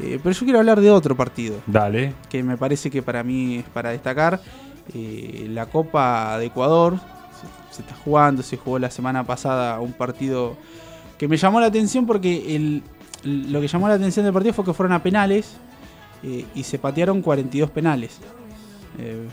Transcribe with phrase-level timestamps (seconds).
[0.00, 2.14] Eh, pero yo quiero hablar de otro partido, Dale.
[2.28, 4.40] que me parece que para mí es para destacar.
[4.94, 9.92] Eh, la Copa de Ecuador se, se está jugando, se jugó la semana pasada un
[9.92, 10.56] partido
[11.18, 12.82] que me llamó la atención porque el,
[13.24, 15.56] lo que llamó la atención del partido fue que fueron a penales
[16.22, 18.18] eh, y se patearon 42 penales.
[18.98, 19.26] Eh,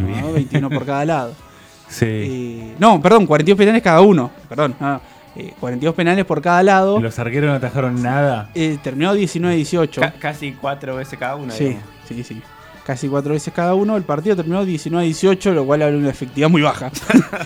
[0.00, 0.06] ¿no?
[0.06, 0.34] Bien.
[0.34, 1.34] 21 por cada lado.
[1.88, 2.74] Sí.
[2.80, 4.28] No, perdón, 42 penales cada uno.
[4.48, 5.00] Perdón, no,
[5.36, 7.00] eh, 42 penales por cada lado.
[7.00, 8.50] Los arqueros no atajaron nada.
[8.54, 10.00] Eh, terminó 19-18.
[10.00, 11.52] Ca- casi cuatro veces cada uno.
[11.52, 11.84] Sí, digamos.
[12.08, 12.42] sí, sí.
[12.84, 13.96] Casi cuatro veces cada uno.
[13.96, 16.90] El partido terminó 19-18, lo cual habla de una efectividad muy baja.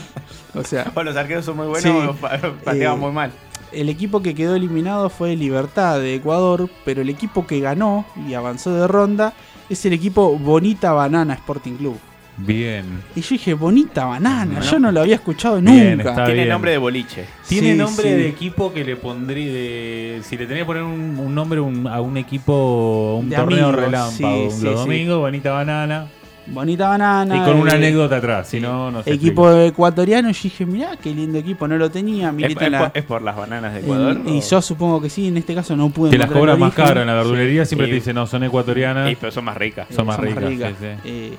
[0.55, 2.09] o sea, O los arqueros son muy buenos Sí.
[2.09, 3.33] o pa- pateaban Eh, muy mal.
[3.73, 8.35] el equipo que quedó eliminado fue Libertad de Ecuador, pero el equipo que ganó y
[8.35, 9.33] avanzó de ronda
[9.69, 11.99] es el equipo Bonita Banana Sporting Club.
[12.47, 12.85] Bien.
[13.15, 14.63] Y yo dije, Bonita Banana, No.
[14.63, 16.15] yo no lo había escuchado Bien, nunca.
[16.25, 16.49] Tiene bien.
[16.49, 17.25] nombre de boliche.
[17.49, 18.11] Tiene Sí, nombre sí.
[18.15, 20.21] de equipo que le pondría de.
[20.23, 23.69] Si le tenía que poner un, un nombre un- a un equipo, un De torneo
[23.69, 24.87] amigos, relámpago, sí, sí, los sí.
[24.87, 26.07] domingos, bonita banana.
[26.47, 27.37] Bonita Banana.
[27.37, 29.67] y con una eh, anécdota atrás, si no, no se Equipo explica.
[29.69, 32.35] ecuatoriano, yo dije, mirá, qué lindo equipo, no lo tenía.
[32.37, 34.17] ¿Es, es la- por, es por las bananas de Ecuador?
[34.27, 36.75] en- y yo supongo que sí, en este caso no pude Que las cobran más
[36.75, 39.09] caro en la verdulería, siempre te dicen, no, son ecuatorianas.
[39.11, 39.87] Sí, pero son más ricas.
[39.95, 40.87] Son más Son ricas, sí, sí.
[41.05, 41.35] Eh,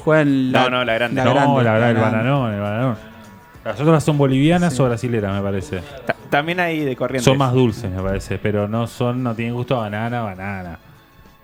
[0.00, 1.22] juegan la, No, no, la grande.
[1.24, 2.16] no, grande, la verdad, el grande.
[2.18, 2.96] bananón, el bananón.
[3.64, 4.82] Las otras son bolivianas Sí.
[4.82, 5.82] o brasileras, me parece.
[6.06, 7.24] Ta- También hay de corrientes.
[7.24, 10.78] Son más dulces, me parece, pero no son, no tienen gusto a banana, banana.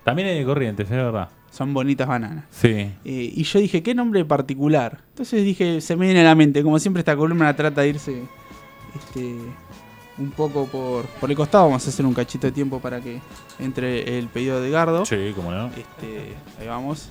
[0.04, 1.28] También hay de corrientes, es verdad.
[1.50, 2.44] Son bonitas bananas.
[2.50, 2.68] Sí.
[2.68, 4.98] Eh, y yo dije, ¿qué nombre particular?
[5.10, 8.22] Entonces dije, se me viene a la mente, como siempre esta columna trata de irse
[8.94, 9.34] este,
[10.18, 11.64] un poco por, por el costado.
[11.64, 13.20] Vamos a hacer un cachito de tiempo para que
[13.58, 15.04] entre el pedido de Gardo.
[15.06, 15.66] Sí, cómo no.
[15.68, 17.08] Este, ahí vamos.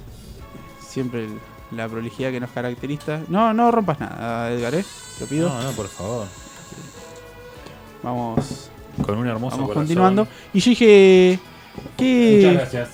[0.96, 1.40] Siempre el-
[1.76, 3.20] la prolijidad que nos caracteriza.
[3.28, 4.86] No, no rompas nada, Edgar, ¿eh?
[5.18, 5.50] Te lo pido.
[5.50, 6.26] No, no, por favor.
[8.02, 8.70] Vamos,
[9.06, 9.84] Con un hermoso vamos corazón.
[9.84, 10.28] continuando.
[10.54, 11.40] Y yo dije,
[11.76, 12.90] Muchas ¿qué, gracias.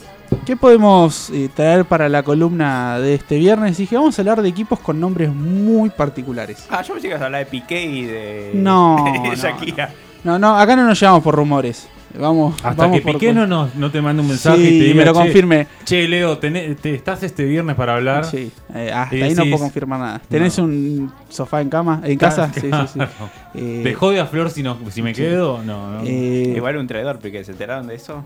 [0.45, 3.77] ¿qué podemos eh, traer para la columna de este viernes?
[3.79, 6.65] Y dije, vamos a hablar de equipos con nombres muy particulares.
[6.71, 8.51] Ah, yo pensé que ibas a hablar de Piqué y de.
[8.55, 9.93] No, de no, Shakira.
[10.23, 11.87] No, no, acá no nos llevamos por rumores.
[12.19, 14.79] Vamos, Hasta vamos que por Piqué no, nos- no te mande un mensaje Sí, y
[14.79, 15.67] te diga, me lo "Che, confirme.
[15.85, 18.25] Che, Leo, tenés- te, ¿estás este viernes para hablar?
[18.25, 20.21] Sí, eh, hasta ahí no puedo confirmar nada.
[20.27, 22.01] ¿Tenés un sofá en cama?
[22.03, 22.51] ¿En casa?
[22.53, 22.99] Sí, sí, sí.
[23.53, 25.21] Eh, ¿Te jode a Flor si, no, si me Sí.
[25.21, 25.61] quedo?
[25.63, 26.01] No, no.
[26.05, 27.43] eh, Igual un traidor, Piqué.
[27.43, 28.23] ¿Se enteraron de eso?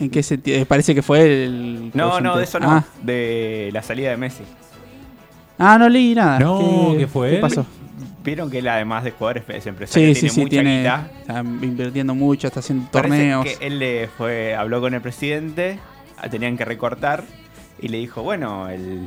[0.00, 0.56] ¿En qué sentido?
[0.58, 1.90] Eh, Parece que fue el.
[1.94, 2.70] No, no, de eso no.
[2.70, 4.44] Ah, De la salida de Messi.
[5.58, 6.38] ah, no leí nada.
[6.38, 7.66] No, ¿qué fue ¿Qué pasó?
[8.24, 10.08] Vieron que él, además de jugador, es empresario.
[10.14, 10.78] Sí, tiene sí, mucha tiene.
[10.78, 11.10] guita.
[11.20, 13.44] Está invirtiendo mucho, está haciendo Parece torneos.
[13.46, 15.78] que él le fue, habló con el presidente,
[16.16, 17.24] ah, tenían que recortar
[17.80, 19.06] y le dijo, bueno, el,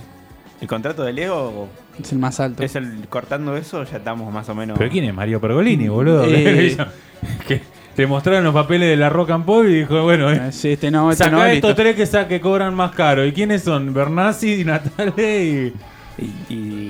[0.62, 1.68] el contrato de Leo
[2.02, 2.64] Es el más alto.
[2.64, 4.78] es el cortando eso, ya estamos más o menos.
[4.78, 6.24] ¿Pero quién es Mario Pergolini, boludo?
[6.28, 6.78] Eh.
[7.48, 7.62] que
[7.96, 10.90] te mostraron los papeles de la Rock and Pop y dijo, bueno, eh, Sí, este
[10.90, 11.44] no, este saca no.
[11.46, 11.76] estos listo.
[11.76, 13.26] tres que, sa- que cobran más caro.
[13.26, 13.94] ¿Y quiénes son?
[13.94, 15.74] Bernasi, Natale y...
[16.18, 16.81] Y, y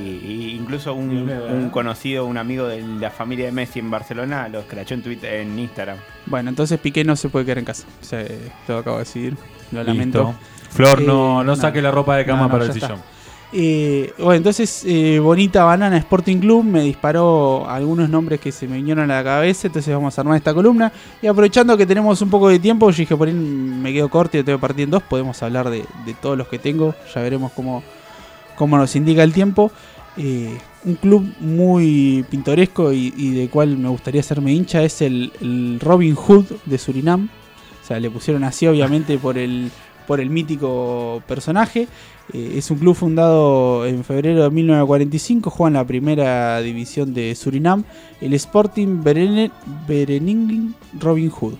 [0.71, 4.93] incluso un, un conocido, un amigo de la familia de Messi en Barcelona, lo escrachó
[4.93, 5.97] en Twitter, en Instagram.
[6.27, 7.85] Bueno, entonces Piqué no se puede quedar en casa.
[8.11, 9.35] Eh, te lo acabo de decidir.
[9.71, 10.23] Lo lamento.
[10.23, 10.35] Listo.
[10.69, 11.55] Flor, no, Eh, no no.
[11.57, 12.99] saque la ropa de cama No, no, para el sillón.
[13.53, 18.77] Eh, bueno, entonces eh, Bonita Banana Sporting Club me disparó algunos nombres que se me
[18.77, 20.89] vinieron a la cabeza, entonces vamos a armar esta columna.
[21.21, 24.37] Y aprovechando que tenemos un poco de tiempo, yo dije por ahí me quedo corto
[24.37, 26.95] y lo tengo que partir en dos, podemos hablar de, de todos los que tengo,
[27.13, 27.83] ya veremos cómo,
[28.55, 29.69] cómo nos indica el tiempo.
[30.17, 35.31] Eh, un club muy pintoresco y, y de cual me gustaría hacerme hincha es el,
[35.41, 37.29] el Robin Hood de Surinam.
[37.81, 39.69] O sea, le pusieron así obviamente por el,
[40.07, 41.87] por el mítico personaje.
[42.33, 47.33] Eh, es un club fundado en febrero de 1945, juega en la primera división de
[47.35, 47.83] Surinam,
[48.21, 49.01] el Sporting
[49.87, 51.53] Bereningin Robin Hood.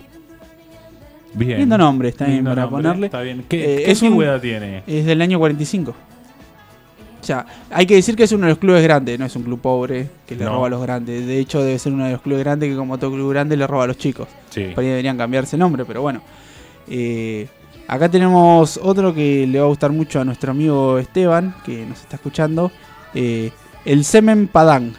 [1.34, 1.58] Bien.
[1.60, 3.06] Lindo nombre está bien Lindo para nombre, ponerle.
[3.06, 3.44] Está bien.
[3.48, 4.82] ¿Qué, Eh, qué es un- antigüedad tiene?
[4.86, 5.94] Es del año 45.
[7.22, 9.44] O sea, hay que decir que es uno de los clubes grandes, no es un
[9.44, 10.54] club pobre que le No.
[10.54, 11.24] roba a los grandes.
[11.24, 13.64] De hecho, debe ser uno de los clubes grandes que, como todo club grande, le
[13.66, 14.26] roba a los chicos.
[14.50, 14.72] Sí.
[14.74, 16.20] Por ahí deberían cambiarse el nombre, pero bueno.
[16.88, 17.46] Eh,
[17.86, 22.00] acá tenemos otro que le va a gustar mucho a nuestro amigo Esteban, que nos
[22.00, 22.72] está escuchando.
[23.14, 23.52] Eh,
[23.84, 24.92] el Semen Padang.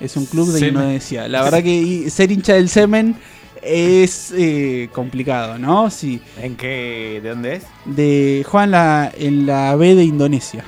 [0.00, 0.74] Es un club de Semen.
[0.76, 1.28] Indonesia.
[1.28, 3.16] La verdad que ser hincha del Semen
[3.62, 5.90] es eh, complicado, ¿no?
[5.90, 6.22] Sí.
[6.40, 7.20] ¿En qué?
[7.22, 7.64] ¿De dónde es?
[7.84, 10.64] De, juega en la, en la B de Indonesia.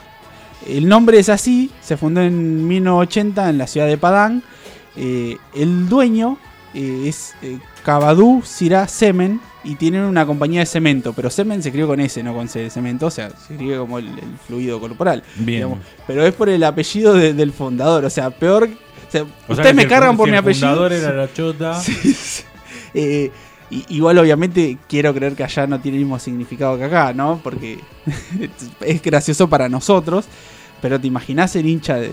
[0.67, 4.43] El nombre es así, se fundó en 1980 en la ciudad de Padang.
[4.97, 6.38] Eh, el dueño
[6.75, 11.69] eh, es eh, Kabadu Sira Semen y tienen una compañía de cemento, pero Semen se
[11.70, 14.37] escribe con S, no con C de cemento, o sea, se escribe como el, el
[14.47, 15.23] fluido corporal.
[15.37, 15.47] Bien.
[15.61, 15.79] digamos.
[16.06, 18.65] Pero es por el apellido de- del fundador, o sea, peor...
[19.08, 20.69] o sea, O ustedes me el- cargan por mi el apellido.
[20.69, 21.75] fundador era la chota.
[21.82, 22.43] Sí, sí.
[22.94, 23.31] Eh,
[23.73, 27.41] Y, igual obviamente quiero creer que allá no tiene el mismo significado que acá, ¿no?
[27.43, 27.79] Porque
[28.81, 30.27] es gracioso para nosotros,
[30.81, 32.11] pero te imaginas el hincha de,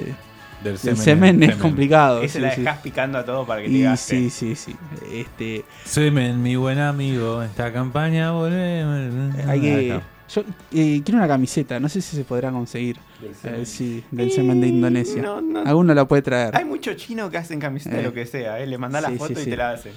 [0.64, 1.60] Del del semen, es semen.
[1.60, 2.22] complicado.
[2.22, 2.62] Ese sí, la sí.
[2.62, 4.30] dejás picando a todo para que te Y gaste.
[4.30, 4.76] sí, sí, sí.
[5.12, 9.36] Este, Semen, mi buen amigo, esta campaña volvemos.
[9.48, 10.02] hay que,
[10.34, 12.98] yo eh, quiero una camiseta, no sé si se podrá conseguir.
[13.44, 15.22] Eh, sí, del semen de Indonesia.
[15.24, 15.62] No, no.
[15.66, 16.56] Alguno la puede traer.
[16.56, 18.06] Hay muchos chinos que hacen camiseta de Eh.
[18.06, 18.68] lo que sea, ¿eh?
[18.68, 19.50] Le mandás la foto sí, y sí.
[19.50, 19.92] te la hacen.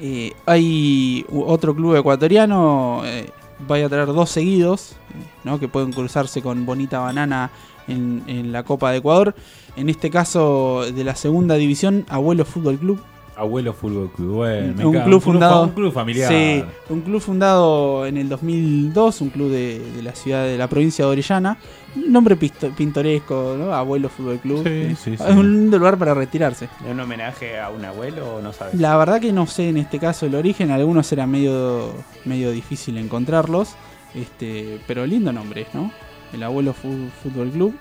[0.00, 3.30] Eh, hay otro club ecuatoriano, eh,
[3.66, 4.96] vaya a traer dos seguidos,
[5.44, 5.60] ¿no?
[5.60, 7.50] que pueden cruzarse con Bonita Banana
[7.88, 9.34] en la Copa de Ecuador.
[9.76, 13.00] En este caso de la segunda división, Abuelo Fútbol Club.
[13.36, 15.04] Abuelo Fútbol Club, bueno, me un encanta.
[15.06, 15.62] club fundado.
[15.64, 16.30] Un club familiar.
[16.30, 20.68] Sí, un club fundado en el 2002, un club de, de la ciudad de la
[20.68, 21.56] provincia de Orellana.
[21.96, 23.72] Un nombre pisto- pintoresco, ¿no?
[23.74, 24.58] Abuelo Fútbol Club.
[24.64, 24.96] Sí, eh.
[25.02, 25.22] sí, sí.
[25.22, 26.66] Es un lindo lugar para retirarse.
[26.84, 28.74] ¿Es un homenaje a un abuelo o no sabes?
[28.74, 31.92] La verdad que no sé en este caso el origen, algunos era medio,
[32.24, 33.74] medio difícil encontrarlos,
[34.14, 35.90] este, pero lindo nombre, ¿no?
[36.32, 37.74] El abuelo Fútbol Club.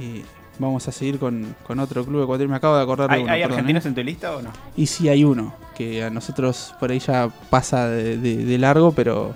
[0.00, 0.22] Y
[0.58, 3.32] vamos a seguir con, con otro club ecuatoriano, me acabo de acordar de ¿Hay, uno,
[3.32, 3.88] hay perdón, argentinos ¿eh?
[3.88, 4.50] en tu lista o no?
[4.76, 8.92] Y sí hay uno, que a nosotros por ahí ya pasa de, de- de largo,
[8.92, 9.34] pero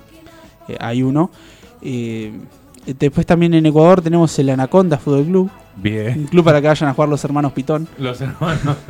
[0.68, 1.30] eh, hay uno.
[1.82, 2.32] Eh,
[2.98, 6.18] después también en Ecuador tenemos el Anaconda Fútbol Club, Bien.
[6.20, 7.88] un club para que vayan a jugar los hermanos Pitón.
[7.98, 8.76] Los hermanos.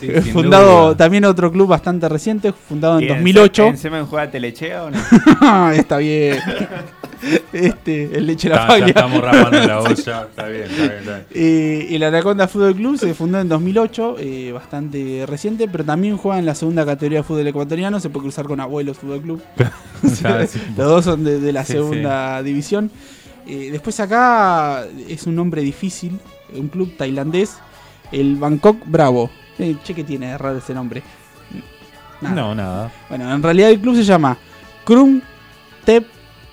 [0.00, 0.96] Sí, Eh, fundado duda.
[0.96, 3.66] también otro club bastante reciente, fundado en ¿Y 2008.
[3.66, 5.70] ¿En Semen juega Telechea o no?
[5.72, 6.38] Está bien.
[7.52, 8.86] Este, el leche la Está- ya paglia.
[8.88, 9.92] estamos rapando la olla.
[9.92, 11.26] Está bien, está bien, está bien.
[11.34, 16.38] Eh, el Anaconda Fútbol Club se fundó en 2008, eh, bastante reciente, pero también juega
[16.38, 18.00] en la segunda categoría de fútbol ecuatoriano.
[18.00, 19.42] Se puede cruzar con Abuelos Fútbol Club.
[20.20, 20.60] Ya, sí.
[20.76, 22.90] Los dos son de, de la Sí, segunda división.
[23.46, 26.18] Eh, después acá es un nombre difícil,
[26.54, 27.58] un club tailandés,
[28.10, 29.30] el Bangkok Bravo.
[29.84, 31.02] Che, que tiene raro ese nombre.
[32.20, 32.34] Nada.
[32.34, 32.92] No, nada.
[33.08, 34.36] Bueno, en realidad el club se llama
[34.84, 35.20] Krum
[35.84, 36.04] Tep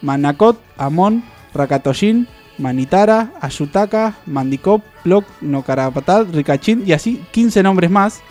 [0.02, 1.24] Manakot Amon
[1.54, 8.22] Rakatoshin Manitara Ayutaka Mandikop Plok Nokarapatat Ricachín y así 15 nombres más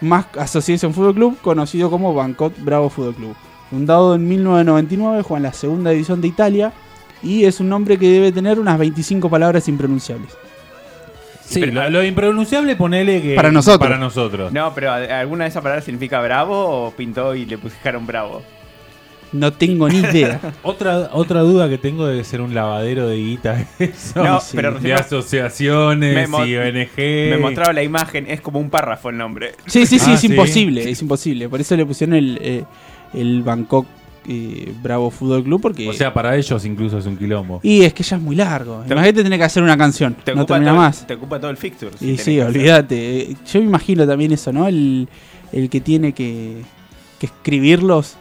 [0.00, 3.36] más Association Fútbol Club conocido como Bangkok Bravo Fútbol Club
[3.70, 6.72] fundado en 1999 juega en la segunda división de Italia
[7.22, 10.30] y es un nombre que debe tener unas 25 palabras impronunciables
[11.46, 13.34] Sí, Pero- lo, lo impronunciable ponele que.
[13.34, 13.78] Para nosotros.
[13.86, 14.50] Para nosotros.
[14.50, 18.42] No, pero ¿alguna de esas palabras significa bravo o pintó y le pusieron bravo?
[19.34, 23.66] No tengo ni idea Otra, otra duda que tengo debe ser un lavadero de guita.
[23.78, 24.24] Eso.
[24.24, 24.52] No, sí.
[24.56, 26.96] pero de asociaciones Me y ONG.
[26.96, 29.52] me mostraba la imagen, es como un párrafo el nombre.
[29.66, 30.26] Sí, sí, sí, Ah, es sí.
[30.28, 31.48] imposible, es imposible.
[31.48, 32.64] Por eso le pusieron el, eh,
[33.12, 33.86] el Bangkok
[34.26, 35.88] eh, Bravo Fútbol Club porque...
[35.88, 37.60] O sea, para ellos incluso es un quilombo.
[37.62, 38.82] y es que ya es muy largo.
[38.86, 41.06] Te- Imagínate tener que hacer una canción, Te no ocupa termina todo, más.
[41.06, 41.90] Te ocupa todo el fixture.
[41.98, 43.20] si Y sí, olvídate.
[43.32, 44.66] Eh, Yo me imagino también eso, ¿no?
[44.68, 45.08] El,
[45.52, 46.62] el que tiene que,
[47.18, 48.16] que escribirlos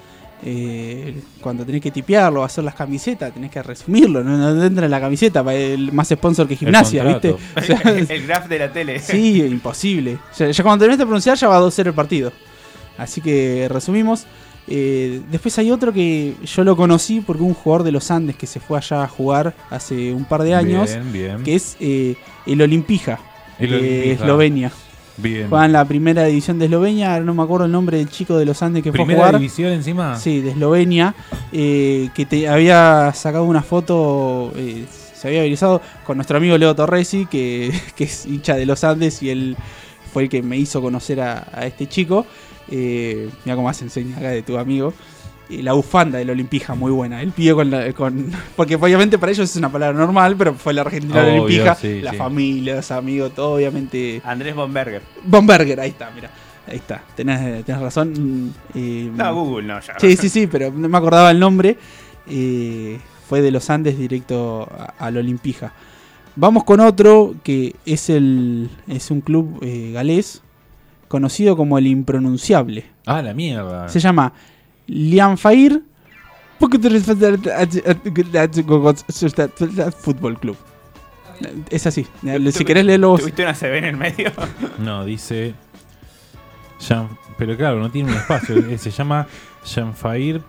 [0.45, 4.91] eh, cuando tenés que tipearlo, hacer las camisetas, tenés que resumirlo, no, no entra en
[4.91, 7.31] la camiseta, para el más sponsor que gimnasia, ¿viste?
[7.31, 7.43] contrato.
[7.55, 8.99] O sea, el graph de la tele.
[8.99, 10.17] Sí, imposible.
[10.37, 12.31] Ya, ya cuando terminaste de pronunciar ya va a 2-0 el partido.
[12.97, 14.25] Así que resumimos.
[14.67, 18.47] Eh, después hay otro que yo lo conocí porque un jugador de los Andes que
[18.47, 21.43] se fue allá a jugar hace un par de años, Bien, bien.
[21.43, 22.15] que es eh,
[22.45, 23.19] el Olimpija
[23.59, 24.13] El de Olimpija.
[24.13, 24.71] Eslovenia.
[25.17, 25.47] Bien.
[25.49, 28.35] Juega en la primera división de Eslovenia, ahora no me acuerdo el nombre del chico
[28.37, 29.39] de los Andes que fue a Primera jugar.
[29.39, 30.17] división encima.
[30.17, 31.13] Sí, de Eslovenia,
[31.51, 36.75] eh, que te había sacado una foto, eh, se había viralizado con nuestro amigo Leo
[36.75, 39.55] Torresi, que, que es hincha de los Andes y él
[40.11, 42.25] fue el que me hizo conocer a, a este chico.
[42.71, 44.93] Eh, mira cómo hace enseña acá de tu amigo.
[45.49, 47.21] Y la bufanda del Olimpija, muy buena.
[47.21, 48.31] El pibe con, la- con.
[48.55, 51.75] Porque obviamente para ellos es una palabra normal, pero fue la Argentina del Obvio, Olimpija.
[51.75, 52.17] sí, la sí.
[52.17, 54.21] familia, los amigos, todo obviamente.
[54.23, 55.01] Andrés Bomberger.
[55.25, 56.29] Bomberger, ahí está, mira.
[56.65, 58.53] Ahí está, tenés, tenés razón.
[58.73, 59.99] eh, No, Google no, ya.
[59.99, 61.77] Sí, sí, sí, pero no me acordaba el nombre.
[62.27, 65.73] Eh, fue de los Andes directo al Olimpija.
[66.37, 70.41] Vamos con otro que es el es un club eh, galés
[71.09, 72.85] conocido como el impronunciable.
[73.05, 73.89] Ah, la mierda.
[73.89, 74.31] Se llama
[74.87, 75.81] Lianfair
[80.01, 80.55] Fútbol Club.
[81.69, 82.05] Es así.
[82.51, 83.21] Si querés leerlo vos.
[83.21, 84.31] ¿Tuviste una CB en el medio?
[84.79, 85.53] No, dice.
[86.79, 88.55] Jean- pero claro, no tiene un espacio.
[88.57, 89.27] eh, Se llama
[89.65, 90.41] Jeanfair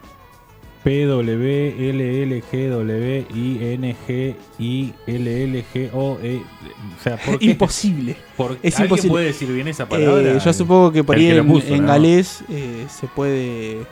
[5.07, 6.35] P-W-L-L-G-W-I-N-G-I-L-L-G-O-E.
[6.35, 6.43] E.
[6.99, 7.47] O sea, ¿por qué?
[7.47, 8.17] Imposible.
[8.37, 9.11] ¿Por- es ¿Alguien imposible.
[9.11, 10.21] puede decir bien esa palabra?
[10.23, 11.89] Eh, yo supongo que por El ahí que en, puso, en ¿no?
[11.89, 13.87] galés eh, se puede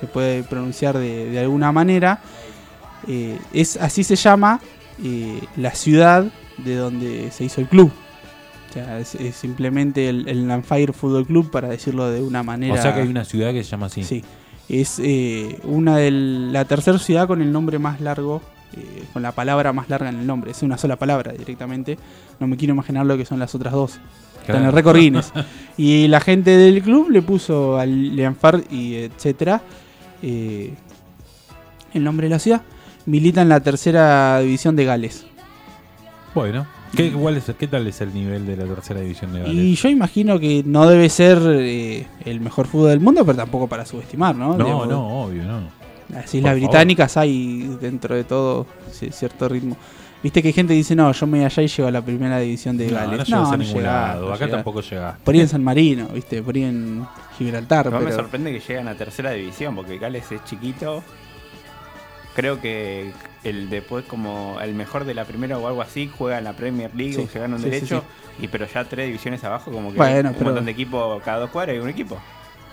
[0.00, 2.20] se puede pronunciar de, de alguna manera.
[3.06, 4.60] Eh, es así se llama
[5.02, 6.26] eh, la ciudad
[6.58, 7.90] de donde se hizo el club.
[8.68, 12.74] O sea, es, es simplemente el, el Lanfire Fútbol Club, para decirlo de una manera.
[12.74, 14.04] O sea que hay una ciudad que se llama así.
[14.04, 14.22] Sí.
[14.68, 18.40] Es eh, una de la tercera ciudad con el nombre más largo,
[18.76, 20.52] eh, con la palabra más larga en el nombre.
[20.52, 21.98] Es una sola palabra directamente.
[22.38, 23.98] No me quiero imaginar lo que son las otras dos.
[24.40, 24.76] Está en el Claro.
[24.76, 25.32] récord Guinness.
[25.76, 29.60] y la gente del club le puso al Leanfar y etcétera
[30.22, 30.74] eh,
[31.94, 32.62] el nombre de la ciudad.
[33.06, 35.26] Milita en la tercera división de Gales.
[36.34, 39.54] Bueno, ¿qué, cuál es- ¿qué tal es el nivel de la tercera división de Gales?
[39.56, 43.66] Y yo imagino que no debe ser eh, el mejor fútbol del mundo, pero tampoco
[43.66, 44.56] para subestimar, ¿no?
[44.56, 45.60] no, Digamos, no, obvio, no.
[46.10, 49.76] Las islas británicas hay dentro de todo cierto ritmo.
[50.22, 52.02] Viste que hay gente que dice, no, yo me voy allá y llego a la
[52.02, 53.18] primera división de No, Gales.
[53.20, 54.20] no llegas a ningún llegás, lado.
[54.28, 54.58] no Acá llegás.
[54.58, 55.16] tampoco llegás.
[55.24, 57.06] Por ahí en San Marino, viste, por ahí en
[57.38, 57.86] Gibraltar.
[57.90, 61.02] No me pero- sorprende que lleguen a tercera división, porque Gales es chiquito.
[62.34, 63.10] Creo que
[63.44, 66.94] el después como el mejor de la primera o algo así juega en la Premier
[66.94, 68.04] League Sí, o se gana un sí, sí, derecho.
[68.40, 71.40] Y pero ya tres divisiones abajo, como que Bueno, un pero- montón de equipos, cada
[71.40, 72.18] dos cuadras hay un equipo.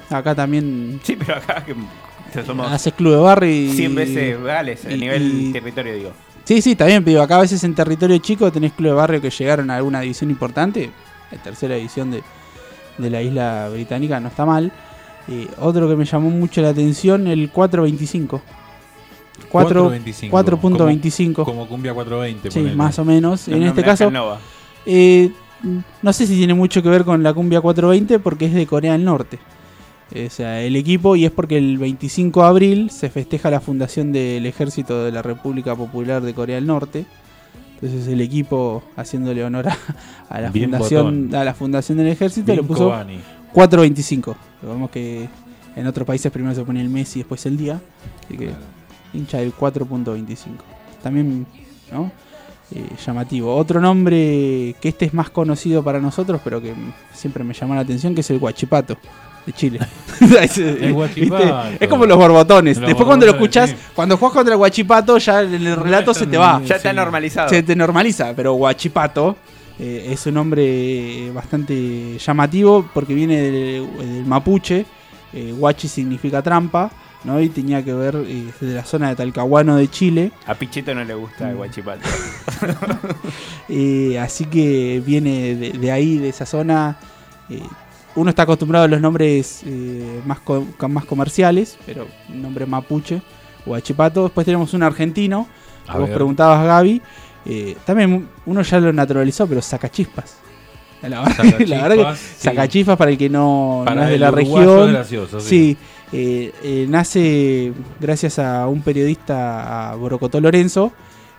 [0.10, 1.76] Acá también Sí, pero acá que
[2.46, 3.70] somos haces club de barrio y...
[3.74, 6.12] 100 veces Gales, a y- nivel y- territorio digo.
[6.48, 9.20] Sí, sí, está bien, pero acá a veces en territorio chico tenés club de barrio
[9.22, 10.90] que llegaron a alguna división importante.
[11.30, 12.24] La tercera división de,
[12.98, 14.72] de la isla británica no está mal.
[15.28, 18.42] Eh, otro que me llamó mucho la atención, el 425.
[19.50, 20.30] 4 4.25.
[20.30, 21.34] 4.25.
[21.34, 22.50] Como, como Cumbia 420.
[22.50, 22.76] Sí, ponele.
[22.78, 23.50] más o menos.
[23.50, 24.10] en este caso,
[24.86, 25.30] eh,
[26.02, 28.94] no sé si tiene mucho que ver con la cumbia 420 porque es de Corea
[28.94, 29.38] del Norte.
[30.16, 34.12] O sea, el equipo, y es porque el 25 de abril se festeja la fundación
[34.14, 37.06] del Ejército de la República Popular de Corea del Norte.
[37.76, 39.78] Entonces el equipo, haciéndole honor a,
[40.30, 41.40] a la, Bien fundación, botón.
[41.40, 43.20] a la fundación del ejército, Bien le puso Cobani.
[43.54, 44.36] 425.
[44.64, 45.28] Vemos que
[45.76, 47.80] en otros países primero se pone el mes y después el día.
[48.26, 48.60] Así que Claro.
[49.14, 50.38] hincha del 4.25.
[51.04, 51.46] También,
[51.92, 52.12] ¿no?
[52.74, 53.56] Eh, llamativo.
[53.56, 56.74] Otro nombre que este es más conocido para nosotros, pero que
[57.14, 58.98] siempre me llama la atención, que es el Guachipato
[59.48, 59.80] de Chile.
[61.80, 62.78] Es, como los borbotones.
[62.78, 66.28] Los Después cuando lo escuchás, cuando jugás contra el Guachipato, ya en el relato se
[66.28, 66.62] te va.
[66.66, 66.96] Ya está Sí.
[66.96, 67.50] normalizado.
[67.50, 69.36] Se te normaliza, pero Guachipato
[69.80, 74.86] eh, es un nombre bastante llamativo porque viene del, del mapuche.
[75.34, 76.90] Eh, Guachi significa trampa,
[77.24, 77.40] ¿no?
[77.40, 80.32] Y tenía que ver eh, de la zona de Talcahuano de Chile.
[80.48, 82.02] A Pichito no le gusta el guachipato.
[83.70, 86.98] Eh, así que viene de, de ahí, de esa zona.
[87.50, 87.62] Eh,
[88.18, 93.22] uno está acostumbrado a los nombres eh, más, co- más comerciales, pero nombre mapuche,
[93.66, 94.24] Guachipato.
[94.24, 95.48] Después tenemos un argentino,
[95.88, 97.02] A que vos preguntabas, Gaby.
[97.46, 100.38] Eh, también uno ya lo naturalizó, pero Sacachispas.
[101.04, 102.36] La, verdad- la verdad que Sacachispas, sí.
[102.44, 104.92] Sacachispas, para el que no, es de la región.
[104.92, 105.48] gracioso, sí.
[105.48, 105.78] Sí,
[106.12, 110.92] eh, nace gracias a un periodista, a Borocotó Lorenzo,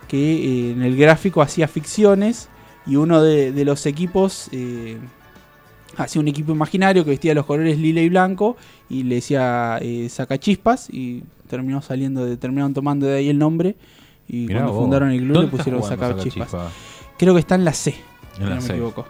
[0.07, 2.49] que en el gráfico hacía ficciones
[2.87, 4.49] y uno de, de los equipos
[5.99, 8.57] hacía un equipo imaginario que vestía los colores lila y blanco
[8.89, 13.77] y le decía eh, sacachispas y terminó saliendo, de, terminaron tomando de ahí el nombre
[14.29, 14.83] y Mirá cuando vos.
[14.83, 16.51] fundaron el club le ¿Dónde está pusieron sacachispas.
[16.51, 16.73] Sacachispas?
[17.19, 17.95] Creo que está en la C,
[18.37, 18.73] si En la no me C.
[18.73, 19.07] equivoco.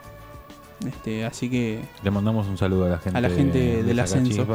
[0.86, 4.46] Este, así que Le mandamos un saludo a la gente, A la gente del ascenso.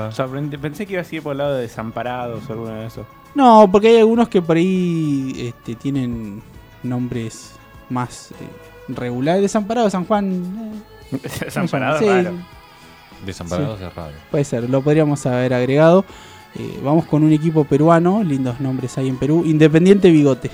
[0.62, 3.06] Pensé que ibas a ir por el lado de desamparados o alguno de esos.
[3.36, 6.42] No, porque hay algunos que por ahí este, tienen
[6.82, 7.52] nombres
[7.90, 8.36] más eh,
[8.94, 9.42] regulares.
[9.42, 10.34] Desamparado San Juan.
[10.34, 10.80] eh,
[11.46, 12.32] Desamparados, sí, raro.
[13.26, 14.14] Desamparados es raro.
[14.32, 16.06] Puede ser, lo podríamos haber agregado.
[16.56, 19.44] Eh, vamos con un equipo peruano, lindos nombres hay en Perú.
[19.46, 20.52] Independiente Bigote.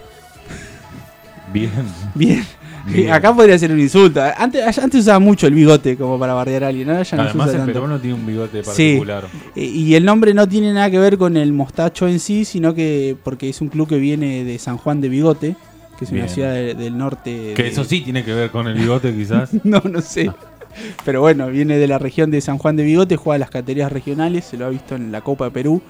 [1.52, 1.72] Bien.
[2.16, 2.46] Bien.
[2.86, 3.12] bien.
[3.12, 4.22] Acá podría ser un insulto.
[4.38, 6.90] Antes, antes usaba mucho el bigote como para bardear a alguien.
[6.90, 7.74] Ahora ya no se Además, usa el tanto.
[7.74, 9.26] peruano tiene un bigote particular.
[9.56, 12.74] Eh, Y el nombre no tiene nada que ver con el mostacho en sí, sino
[12.74, 15.56] que porque es un club que viene de San Juan de Bigote,
[15.98, 17.54] que es una ciudad de- del norte.
[17.56, 19.50] Que de- eso sí tiene que ver con el bigote, quizás.
[19.64, 20.32] No, no sé.
[21.06, 24.46] Pero bueno, viene de la región de San Juan de Bigote, juega las categorías regionales,
[24.46, 25.82] se lo ha visto en la Copa de Perú.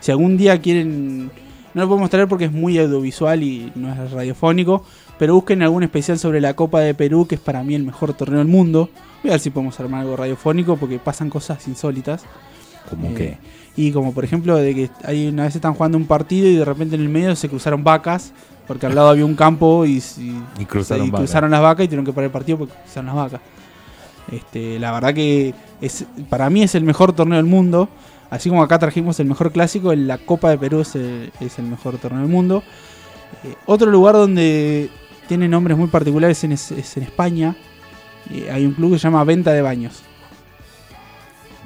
[0.00, 1.30] Si algún día quieren,
[1.74, 4.84] no lo podemos traer porque es muy audiovisual y no es radiofónico,
[5.18, 8.12] pero busquen algún especial sobre la Copa de Perú, que es para mí el mejor
[8.14, 8.90] torneo del mundo.
[9.22, 12.24] Voy a ver si podemos armar algo radiofónico porque pasan cosas insólitas.
[12.90, 13.38] Como Eh, que.
[13.78, 16.64] Y como por ejemplo de que hay una vez están jugando un partido y de
[16.64, 18.32] repente en el medio se cruzaron vacas,
[18.66, 21.20] porque al lado había un campo y, y- Y cruzaron y vacas.
[21.26, 23.40] cruzaron las vacas y tuvieron que parar el partido porque cruzaron las vacas.
[24.32, 27.88] Este, la verdad que es, para mí es el mejor torneo del mundo.
[28.28, 31.58] Así como acá trajimos el mejor clásico, en la Copa de Perú es el, es
[31.60, 32.62] el mejor torneo del mundo.
[33.44, 34.90] Eh, otro lugar donde
[35.28, 37.56] tiene nombres muy particulares en- es, es en España.
[38.32, 40.02] Eh, hay un club que se llama Venta de Baños.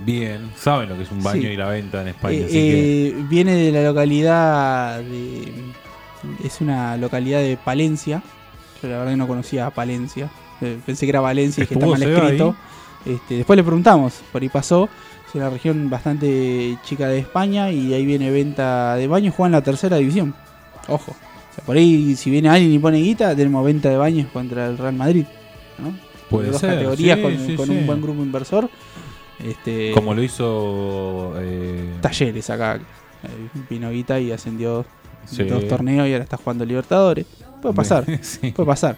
[0.05, 0.51] Bien.
[0.57, 1.49] Saben lo que es un baño Sí.
[1.49, 2.37] y la venta en España.
[2.39, 3.09] Eh, así que.
[3.09, 5.53] eh, viene de la localidad de.
[6.45, 8.23] Es una localidad de Palencia.
[8.83, 10.31] Yo la verdad que no conocía a Palencia.
[10.61, 12.57] Eh, pensé que era Valencia y que está ¿Estuvo mal escrito.
[13.07, 14.89] Este, después le preguntamos, por ahí pasó.
[15.29, 19.35] Es una región bastante chica de España y ahí viene venta de baños.
[19.35, 20.35] Juega en la tercera división.
[20.89, 21.13] Ojo.
[21.13, 24.67] O sea, por ahí, si viene alguien y pone guita, tenemos venta de baños contra
[24.67, 25.25] el Real Madrid.
[25.79, 25.93] ¿no?
[26.29, 26.75] Puede Dos ser.
[26.75, 27.73] categorías sí, con, sí, con sí.
[27.73, 28.69] un buen grupo inversor.
[29.45, 31.35] Este, Como lo hizo.
[31.39, 32.77] Eh, Talleres acá.
[32.77, 34.85] Eh, Vino Guita y ascendió
[35.27, 35.45] sí.
[35.45, 37.27] dos torneos y ahora está jugando Libertadores.
[37.63, 38.05] Puede pasar.
[38.23, 38.53] Sí.
[38.53, 38.97] Puede pasar.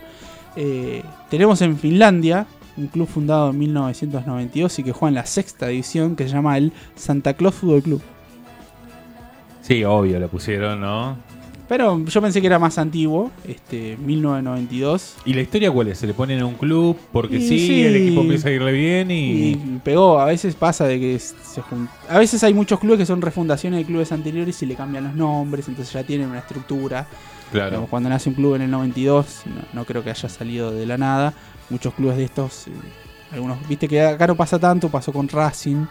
[0.56, 5.66] Eh, tenemos en Finlandia un club fundado en 1992 y que juega en la sexta
[5.68, 8.02] división que se llama el Santa Claus Fútbol Club.
[9.62, 11.16] Sí, obvio, lo pusieron, ¿no?
[11.68, 15.16] Pero yo pensé que era más antiguo, este 1992.
[15.24, 15.98] ¿Y la historia cuál es?
[15.98, 17.82] ¿Se le ponen a un club porque Y sí, sí.
[17.84, 19.52] el equipo empieza a irle bien y.
[19.52, 23.06] Y pegó, a veces pasa de que se jun- A veces hay muchos clubes que
[23.06, 27.06] son refundaciones de clubes anteriores y le cambian los nombres, entonces ya tienen una estructura.
[27.52, 27.70] Claro.
[27.70, 30.86] Digamos, cuando nace un club en el 92, no, no creo que haya salido de
[30.86, 31.34] la nada.
[31.70, 32.70] Muchos clubes de estos, eh,
[33.32, 35.86] algunos, viste que acá no pasa tanto, pasó con Racing,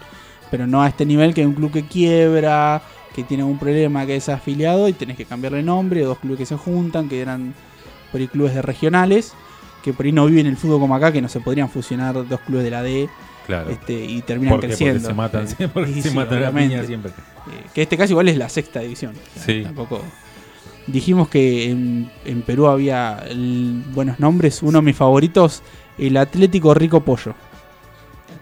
[0.49, 2.81] pero no a este nivel que hay un club que quiebra,
[3.15, 6.45] que tiene un problema, que es afiliado y tenés que cambiarle nombre, dos clubes que
[6.45, 7.53] se juntan, que eran
[8.11, 9.33] por ahí clubes de regionales,
[9.83, 12.39] que por ahí no viven el fútbol como acá, que no se podrían fusionar dos
[12.41, 13.09] clubes de la D
[13.47, 13.69] claro.
[13.69, 15.07] este, y terminan creciendo.
[15.07, 16.51] se matan, Eh, porque y se sí, matan la
[16.85, 17.11] siempre.
[17.11, 19.13] Eh, que este caso igual es la sexta división.
[19.15, 19.63] O sea, Sí.
[19.63, 20.01] Tampoco.
[20.91, 24.61] Dijimos que en, en Perú había el- buenos nombres.
[24.63, 25.61] Uno de mis favoritos,
[25.97, 27.33] el Atlético Rico Pollo.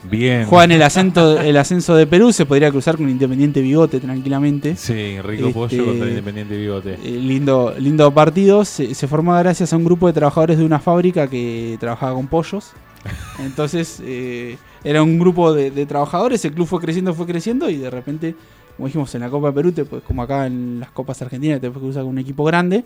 [0.10, 0.46] Bien.
[0.46, 4.76] Juega en el, acento, el ascenso de Perú, se podría cruzar con Independiente Bigote tranquilamente.
[4.78, 6.94] Sí, rico Este, pollo contra el Independiente Bigote.
[7.04, 8.64] Eh, lindo, lindo partido.
[8.64, 12.28] Se, se formó gracias a un grupo de trabajadores de una fábrica que trabajaba con
[12.28, 12.72] pollos.
[13.40, 17.76] Entonces eh, era un grupo de, de trabajadores, el club fue creciendo, fue creciendo y
[17.78, 18.36] de repente,
[18.80, 21.60] como dijimos en la Copa de Perú, te, puedes- como acá en las Copas Argentinas,
[21.60, 22.86] te puedes cruzar con un equipo grande.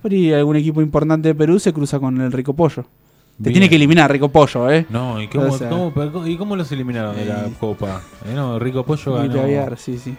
[0.00, 2.82] Pero y algún equipo importante de Perú se cruza con el Rico Pollo.
[2.84, 2.88] Te
[3.50, 3.54] Bien.
[3.54, 4.86] tiene que eliminar Rico Pollo, ¿eh?
[4.90, 8.00] No, ¿y cómo, O sea- cómo- pero- ¿y cómo los eliminaron de la Eh, Copa?
[8.26, 9.40] Eh, no, Rico Pollo ganó.
[9.40, 10.14] Aviar, sí, sí.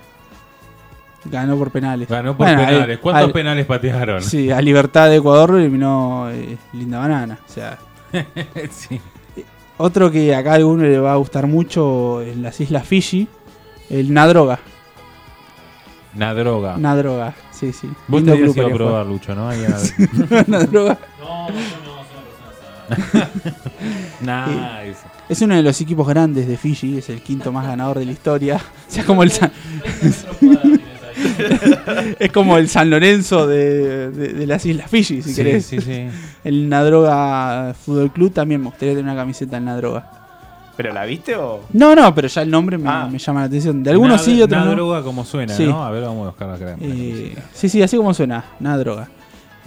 [1.31, 2.07] Ganó por penales.
[2.09, 2.99] Ganó por Bueno, al- penales.
[2.99, 4.21] ¿Cuántos al- penales patearon?
[4.21, 7.39] Sí, a Libertad de Ecuador lo eliminó eh, Linda Banana.
[7.47, 7.77] O sea,
[8.69, 8.99] Sí.
[9.77, 13.27] Otro que acá a alguno le va a gustar mucho en las islas Fiji,
[13.89, 14.59] el Nadroga.
[16.15, 16.77] Nadroga.
[16.77, 17.87] Nadroga, sí, sí.
[18.07, 19.49] Vos Lindo te habías ido a probar, Lucho, ¿no?
[19.49, 20.97] Ahí en- Nadroga.
[21.19, 21.55] No, no,
[24.21, 24.47] no,
[24.85, 24.99] Nice.
[25.27, 28.11] Es uno de los equipos grandes de Fiji, es el quinto más ganador de la
[28.11, 28.57] historia.
[28.87, 29.51] O sea, como el San,
[32.19, 35.65] es como el San Lorenzo de, de- de las islas Fiji, si sí, querés.
[35.65, 36.07] sí, sí.
[36.43, 40.11] El Nadroga Fútbol Club también me gustaría tener una camiseta del Nadroga.
[40.77, 41.61] ¿Pero la viste o.?
[41.73, 43.07] No, no, pero ya el nombre me, Ah.
[43.09, 43.81] me llama la atención.
[43.83, 44.65] De algunos sí, otros no.
[44.65, 45.65] Nadroga como suena, Sí.
[45.65, 45.83] ¿no?
[45.85, 46.75] A ver, vamos a buscar acá.
[46.81, 49.07] Eh, sí, sí, así como suena, nada droga.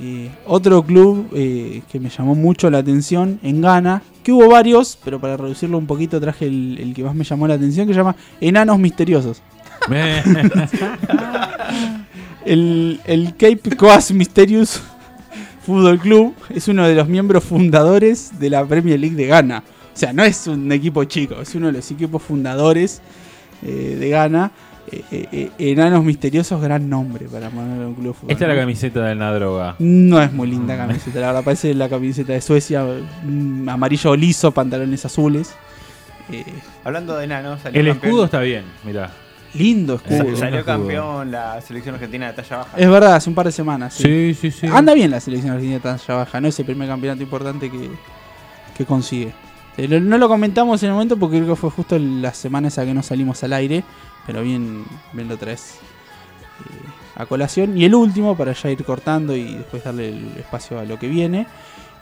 [0.00, 4.98] Eh, otro club eh, que me llamó mucho la atención en Ghana, que hubo varios,
[5.04, 7.94] pero para reducirlo un poquito traje el, el que más me llamó la atención, que
[7.94, 9.42] se llama Enanos Misteriosos.
[12.44, 14.80] El, el Cape Coast Mysterious
[15.66, 19.62] Football Club es uno de los miembros fundadores de la Premier League de Ghana.
[19.98, 23.02] O sea, no es un equipo chico, es uno de los equipos fundadores
[23.66, 24.52] eh, de Ghana.
[24.92, 28.30] Eh, eh, eh, Enanos Misteriosos, gran nombre para poner un club de fútbol.
[28.30, 29.74] Esta es la camiseta del Nadroga.
[29.80, 32.84] No es muy linda camiseta, la verdad parece la camiseta de Suecia,
[33.24, 35.50] mm, amarillo liso, pantalones azules.
[36.30, 36.44] Eh,
[36.84, 39.10] Hablando de enanos, salió El campeón- escudo está bien, mirá.
[39.54, 40.36] lindo escudo.
[40.36, 40.64] salió escudo.
[40.64, 42.70] campeón la selección argentina de talla baja.
[42.78, 43.94] Es verdad, hace un par de semanas.
[43.94, 44.04] sí.
[44.04, 44.66] Sí, sí, sí.
[44.72, 47.90] Anda bien la selección argentina de talla baja, no es el primer campeonato importante que,
[48.76, 49.32] que consigue.
[49.78, 52.84] Eh, no lo comentamos en el momento porque creo que fue justo la semana esa
[52.84, 53.84] que no salimos al aire,
[54.26, 55.76] pero bien, bien lo traes
[56.64, 57.78] eh, a colación.
[57.78, 61.08] Y el último, para ya ir cortando y después darle el espacio a lo que
[61.08, 61.46] viene,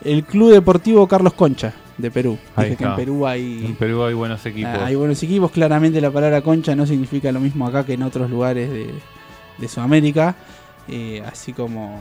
[0.03, 2.37] el Club Deportivo Carlos Concha de Perú.
[2.55, 4.71] Ahí Dije que en Perú hay, En Perú hay buenos equipos.
[4.75, 8.03] Ah, Hay buenos equipos, claramente la palabra concha no significa lo mismo acá que en
[8.03, 8.93] otros lugares de,
[9.57, 10.35] de Sudamérica.
[10.87, 11.99] eh, así como,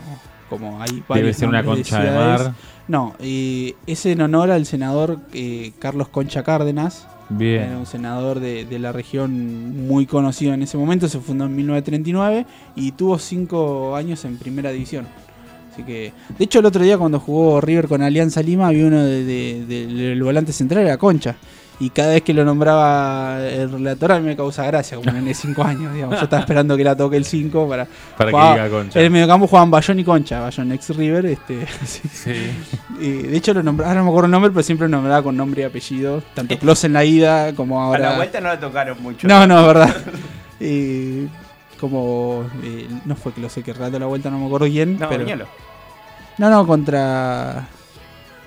[0.49, 2.43] como hay Debe varios ser una concha de ciudades.
[2.43, 2.55] mar.
[2.89, 7.07] No, eh, es en honor al senador eh, Carlos Concha Cárdenas.
[7.29, 7.77] Era Bien.
[7.77, 11.09] un senador de, de la región muy conocido en ese momento.
[11.09, 15.07] Se fundó en 1939 y tuvo cinco años en primera división.
[15.73, 19.03] Así que, de hecho, el otro día cuando jugó River con Alianza Lima, había uno
[19.05, 21.35] de- de- de- del volante central, era Concha.
[21.79, 25.35] Y cada vez que lo nombraba el relator, a mí me causa gracia, como en
[25.35, 25.93] 5 años.
[25.93, 26.17] Digamos.
[26.17, 27.87] Yo estaba esperando que la toque el 5 para.
[28.17, 28.99] Para que jugaba- diga concha.
[28.99, 31.27] En el mediocampo jugaban Bayón y Concha, Bayón ex River.
[31.27, 32.01] Este, sí.
[32.09, 32.51] Sí.
[32.99, 35.23] Y de hecho, lo nombraba, ahora no me acuerdo el nombre, pero siempre lo nombraba
[35.23, 36.23] con nombre y apellido.
[36.35, 38.11] Tanto Close en la ida como A ahora.
[38.11, 39.29] la vuelta no la tocaron mucho.
[39.29, 39.97] No, no, es verdad.
[40.59, 41.29] Eh,
[41.79, 42.45] como.
[42.62, 44.99] eh, no fue Close que relato la vuelta, no me acuerdo quién.
[44.99, 45.45] No, pero, Viñolo.
[46.39, 47.69] no, no, contra.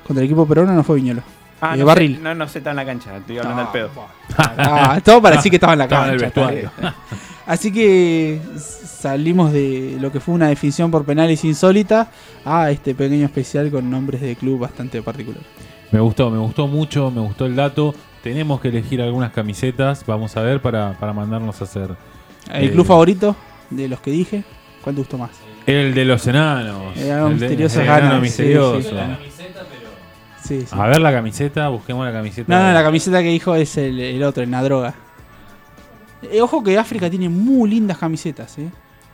[0.08, 1.22] Contra el equipo peruano no fue Viñolo.
[1.62, 2.16] Ah, Eh, no, barril.
[2.18, 3.90] Sé, no, no sé, está en la cancha, estoy hablando al pedo.
[4.38, 6.50] Ah, todo para decir que estaba en la Estaba en cancha.
[6.52, 6.70] el.
[7.46, 12.10] Así que salimos de lo que fue una definición por penales insólita
[12.46, 15.42] a este pequeño especial con nombres de club bastante particular.
[15.92, 17.96] Me gustó, me gustó mucho, me gustó el dato.
[18.22, 21.96] Tenemos que elegir algunas camisetas, vamos a ver, para, para mandarnos a hacer.
[22.54, 23.36] ¿El Eh, club favorito
[23.70, 24.44] de los que dije?
[24.84, 25.32] ¿Cuál te gustó más?
[25.66, 26.96] El de los enanos.
[26.98, 28.82] Enanos el de- misteriosos el ganan, enano misterioso.
[28.82, 29.18] sí, claro.
[29.38, 29.39] Sí,
[30.58, 30.66] sí.
[30.72, 32.52] A ver la camiseta, busquemos la camiseta.
[32.58, 34.94] No, no, la camiseta que dijo es el, el otro, el Nadroga.
[36.24, 38.70] Eh, ojo que África tiene muy lindas camisetas, ¿eh?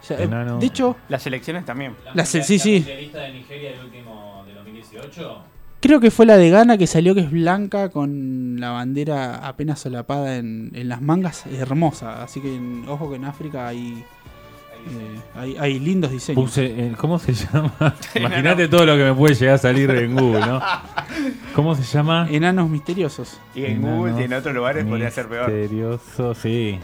[0.10, 0.60] Ya, eh, Enano.
[0.60, 1.96] De hecho, Las selecciones también.
[2.14, 2.80] las, sí, sí.
[2.80, 5.44] de Nigeria del último de 2018?
[5.82, 9.80] Creo que fue la de Ghana que salió que es blanca con la bandera apenas
[9.80, 11.46] solapada en, en las mangas.
[11.46, 12.24] Es hermosa.
[12.24, 14.04] Así que en- ojo que en África hay,
[14.90, 16.44] eh, hay, hay lindos diseños.
[16.44, 17.74] Puse, eh, ¿cómo se llama?
[18.16, 20.60] Imagínate todo lo que me puede llegar a salir en Google, ¿no?
[21.54, 22.28] ¿Cómo se llama?
[22.30, 23.40] Enanos misteriosos.
[23.56, 25.52] Y en Enanos Google y en otros lugares podría ser peor.
[25.52, 26.80] Misterioso, sí.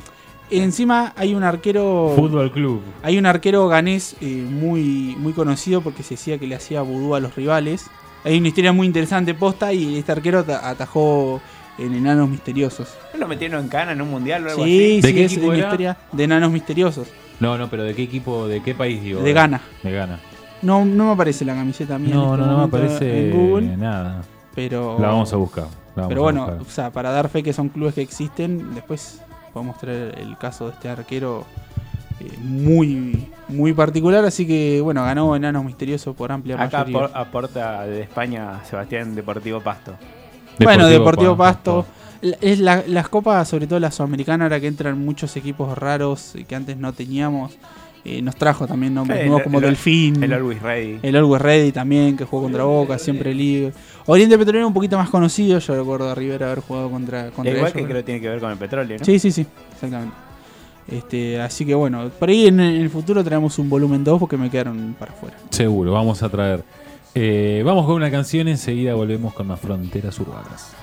[0.49, 2.13] Encima hay un arquero.
[2.15, 2.81] Fútbol Club.
[3.03, 7.15] Hay un arquero ganés eh, muy, muy conocido porque se decía que le hacía vudú
[7.15, 7.87] a los rivales.
[8.23, 11.41] Hay una historia muy interesante posta y este arquero ata- atajó
[11.77, 12.93] en Enanos Misteriosos.
[13.13, 15.01] ¿No lo metieron en cana en un mundial o algo Sí, así?
[15.01, 15.67] ¿De sí, qué es equipo una era?
[15.67, 17.07] historia de Enanos Misteriosos.
[17.39, 19.21] No, no, pero ¿de qué equipo, de qué país digo?
[19.23, 19.61] De Ghana.
[19.81, 20.19] De Ghana.
[20.61, 22.13] No, no me aparece la camiseta mía.
[22.13, 24.21] No, en no, este no me aparece en Google, nada.
[24.55, 25.65] pero La vamos a buscar.
[25.95, 26.61] vamos Pero a bueno, buscar.
[26.61, 29.21] o sea, para dar fe que son clubes que existen, después
[29.53, 31.45] podemos traer el caso de este arquero
[32.19, 37.07] eh, muy muy particular, así que bueno, ganó Enanos Misteriosos por amplia Acá mayoría.
[37.07, 39.93] apor- aporta de España Sebastián Deportivo Pasto.
[40.59, 41.85] Bueno, Deportivo Pa- Pasto.
[42.39, 46.55] Es la- las copas, sobre todo la sudamericana, ahora que entran muchos equipos raros que
[46.55, 47.57] antes no teníamos,
[48.03, 50.99] eh, nos trajo también nombres Sí, nuevos el- como el- Delfín, El Always Ready.
[51.03, 53.73] el Always Ready también, que jugó contra Boca, siempre libre.
[54.07, 57.57] Oriente Petrolero un poquito más conocido, yo recuerdo a Rivera haber jugado contra, contra Igual
[57.57, 59.05] ellos, que pero- creo que tiene que ver con el petróleo, ¿no?
[59.05, 60.15] Sí, sí, sí, exactamente.
[60.87, 64.49] Este, así que bueno, por ahí en el futuro traemos un volumen 2 porque me
[64.49, 65.37] quedaron para afuera.
[65.51, 66.63] Seguro, vamos a traer.
[67.13, 70.73] Eh, vamos con una canción, enseguida volvemos con las fronteras urbanas.